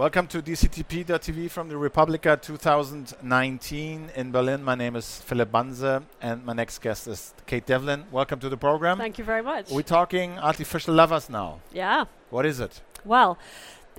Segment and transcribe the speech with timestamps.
[0.00, 4.64] Welcome to DCTP.tv from the re:publica 2019 in Berlin.
[4.64, 8.04] My name is Philipp Banse, and my next guest is Kate Devlin.
[8.10, 8.96] Welcome to the program.
[8.96, 9.70] Thank you very much.
[9.70, 11.60] We're talking artificial lovers now.
[11.70, 12.06] Yeah.
[12.30, 12.80] What is it?
[13.04, 13.36] Well,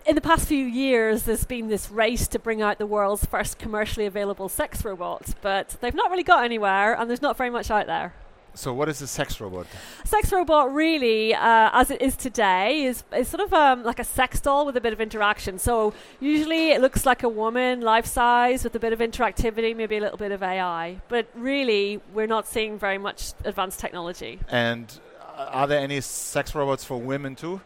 [0.03, 3.59] in the past few years, there's been this race to bring out the world's first
[3.59, 7.69] commercially available sex robot, but they've not really got anywhere, and there's not very much
[7.69, 8.15] out there.
[8.53, 9.65] So, what is a sex robot?
[10.03, 14.03] Sex robot, really, uh, as it is today, is, is sort of um, like a
[14.03, 15.57] sex doll with a bit of interaction.
[15.57, 19.97] So, usually it looks like a woman, life size, with a bit of interactivity, maybe
[19.97, 21.01] a little bit of AI.
[21.07, 24.39] But really, we're not seeing very much advanced technology.
[24.49, 24.99] And
[25.37, 27.61] uh, are there any sex robots for women too?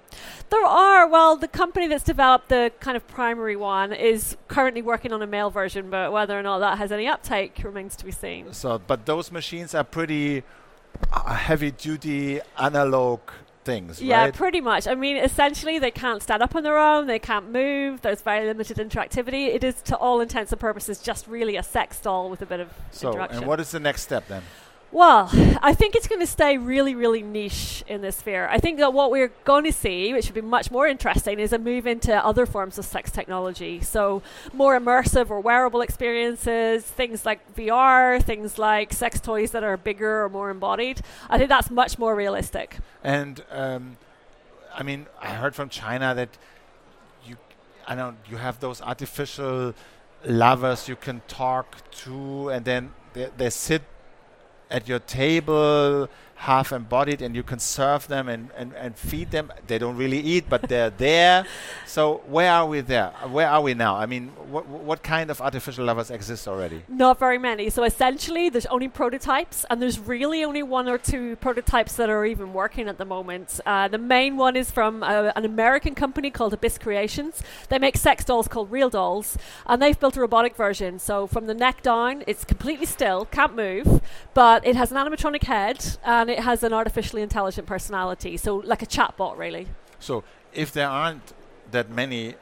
[0.52, 1.07] There are.
[1.07, 5.27] Well, the company that's developed the kind of primary one is currently working on a
[5.27, 8.54] male version, but whether or not that has any uptake remains to be seen.
[8.54, 10.43] So, but those machines are pretty
[11.27, 13.20] heavy duty analog
[13.63, 14.34] things, Yeah, right?
[14.34, 14.88] pretty much.
[14.88, 17.08] I mean, essentially, they can't stand up on their own.
[17.08, 18.02] They can't move.
[18.02, 19.48] There's very limited interactivity.
[19.48, 22.60] It is, to all intents and purposes, just really a sex doll with a bit
[22.60, 23.40] of so, interaction.
[23.40, 24.43] and what is the next step then?
[24.91, 25.30] Well,
[25.62, 28.48] I think it's going to stay really, really niche in this sphere.
[28.50, 31.52] I think that what we're going to see, which would be much more interesting, is
[31.52, 33.82] a move into other forms of sex technology.
[33.82, 34.22] So,
[34.54, 40.24] more immersive or wearable experiences, things like VR, things like sex toys that are bigger
[40.24, 41.02] or more embodied.
[41.30, 42.78] I think that's much more realistic.
[43.04, 43.98] And um,
[44.74, 46.38] I mean, I heard from China that
[47.26, 47.38] you,
[47.88, 49.74] I know you have those artificial
[50.26, 53.84] lovers you can talk to, and then they, they sit
[54.70, 59.52] at your table half embodied and you can serve them and, and, and feed them
[59.68, 61.46] they don't really eat but they're there
[61.85, 65.41] so where are we there where are we now i mean what, what kind of
[65.41, 67.69] artificial lovers exist already Not very many.
[67.69, 72.25] So essentially, there's only prototypes, and there's really only one or two prototypes that are
[72.25, 73.59] even working at the moment.
[73.66, 77.41] Uh, the main one is from uh, an American company called Abyss Creations.
[77.69, 81.00] They make sex dolls called Real Dolls, and they've built a robotic version.
[81.00, 84.01] So from the neck down, it's completely still, can't move,
[84.34, 88.38] but it has an animatronic head and it has an artificially intelligent personality.
[88.38, 89.67] So like a chatbot, really.
[89.99, 90.23] so
[90.53, 91.33] if there aren't
[91.71, 92.35] that many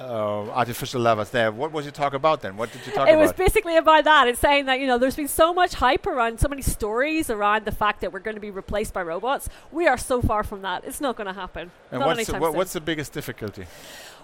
[0.00, 3.12] uh, artificial lovers there what was you talk about then what did you talk it
[3.12, 4.28] about It was basically about that.
[4.28, 7.64] It's saying that you know there's been so much hype around, so many stories around
[7.64, 9.48] the fact that we're going to be replaced by robots.
[9.70, 10.84] We are so far from that.
[10.84, 11.70] It's not going to happen.
[11.90, 13.66] and what's the, what's the biggest difficulty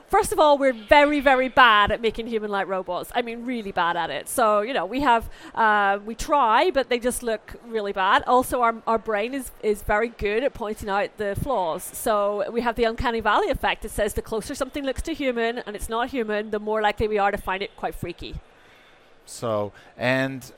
[0.09, 3.11] First of all, we're very, very bad at making human-like robots.
[3.13, 4.29] I mean, really bad at it.
[4.29, 8.23] So you know, we have uh, we try, but they just look really bad.
[8.25, 11.83] Also, our, our brain is is very good at pointing out the flaws.
[11.83, 13.85] So we have the uncanny valley effect.
[13.85, 17.09] It says the closer something looks to human and it's not human, the more likely
[17.09, 18.37] we are to find it quite freaky.
[19.27, 20.51] So, and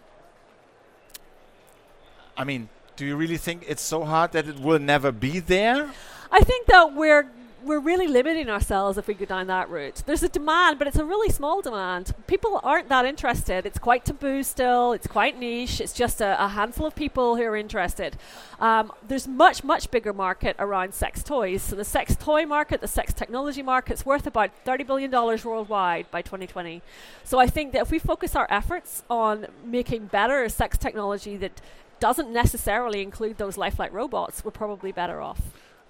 [2.36, 5.91] I mean, do you really think it's so hard that it will never be there?
[6.30, 7.26] I think that we're
[7.64, 10.02] we're really limiting ourselves if we go down that route.
[10.06, 12.14] There's a demand, but it's a really small demand.
[12.26, 13.66] People aren't that interested.
[13.66, 14.92] It's quite taboo still.
[14.92, 15.80] It's quite niche.
[15.80, 18.16] It's just a, a handful of people who are interested.
[18.60, 21.62] Um, there's much much bigger market around sex toys.
[21.62, 26.10] So the sex toy market, the sex technology market's worth about thirty billion dollars worldwide
[26.10, 26.82] by 2020.
[27.24, 31.60] So I think that if we focus our efforts on making better sex technology that
[32.00, 35.41] doesn't necessarily include those lifelike robots, we're probably better off.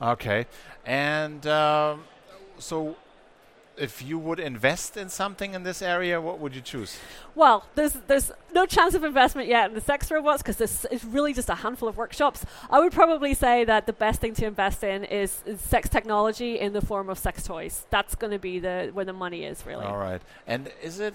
[0.01, 0.47] Okay,
[0.87, 2.05] and um,
[2.59, 2.97] so
[3.79, 6.99] if you would invest in something in this area, what would you choose?
[7.35, 11.05] Well, there's there's no chance of investment yet in the sex robots because this is
[11.05, 12.45] really just a handful of workshops.
[12.71, 16.59] I would probably say that the best thing to invest in is, is sex technology
[16.59, 17.87] in the form of sex toys.
[17.91, 19.87] That's going to be the where the money is really.
[19.87, 21.15] All right, and is it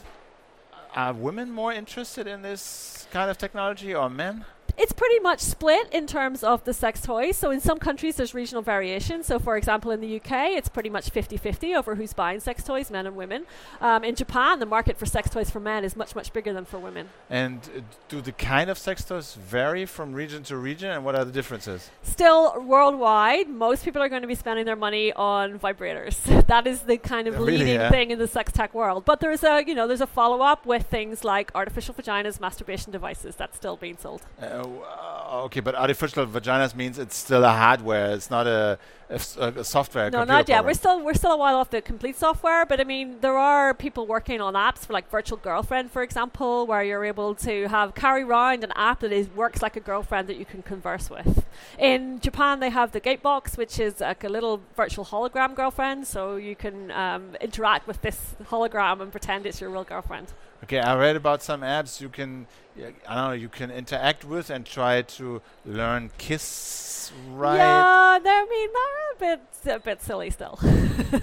[0.96, 4.46] are women more interested in this kind of technology or men?
[4.78, 7.38] It's pretty much split in terms of the sex toys.
[7.38, 9.24] So in some countries there's regional variation.
[9.24, 12.90] So for example in the UK it's pretty much 50-50 over who's buying sex toys,
[12.90, 13.46] men and women.
[13.82, 16.66] Um, in Japan the market for sex toys for men is much much bigger than
[16.66, 17.10] for women.
[17.30, 21.16] And uh, do the kind of sex toys vary from region to region, and what
[21.16, 21.90] are the differences?
[22.02, 26.18] Still worldwide, most people are going to be spending their money on vibrators.
[26.48, 27.90] that is the kind of Really, leading yeah?
[27.90, 29.06] thing in the sex tech world.
[29.06, 32.92] But there's a you know there's a follow up with things like artificial vaginas, masturbation
[32.92, 34.22] devices that's still being sold.
[34.42, 38.12] Uh, Uh, okay, but artificial vaginas means it's still a hardware.
[38.12, 38.80] It's not a,
[39.14, 40.10] a s- a- a software.
[40.10, 40.58] no, not yet.
[40.58, 40.66] program.
[40.66, 43.74] We're still we're still a while off the complete software, but I mean there are
[43.86, 47.88] people working on apps for like virtual girlfriend, for example, where you're able to have
[47.96, 51.46] carry around an app that is works like a girlfriend that you can converse with.
[51.78, 56.36] In Japan, they have the Gatebox, which is like a little virtual hologram girlfriend, so
[56.36, 60.28] you can um, interact with this hologram and pretend it's your real girlfriend.
[60.64, 64.50] Okay, I read about some apps you can, I don't know, you can interact with
[64.50, 67.58] and try to learn Kiss right.
[67.58, 68.70] Yeah, I mean,
[69.16, 70.60] a bit, a bit silly still.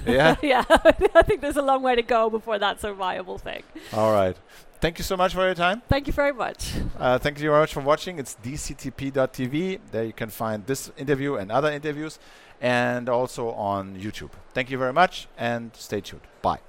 [0.07, 0.37] Yeah?
[0.43, 3.63] yeah, I think there's a long way to go before that's a viable thing.
[3.93, 4.37] All right.
[4.81, 5.83] Thank you so much for your time.
[5.89, 6.73] Thank you very much.
[6.99, 8.19] Uh, thank you very much for watching.
[8.19, 9.81] It's dctp.tv.
[9.91, 12.19] There you can find this interview and other interviews,
[12.63, 14.31] and also on YouTube.
[14.55, 16.23] Thank you very much, and stay tuned.
[16.41, 16.61] Bye.